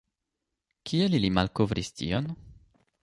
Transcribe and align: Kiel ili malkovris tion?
Kiel 0.91 1.17
ili 1.19 1.31
malkovris 1.39 1.93
tion? 2.01 2.33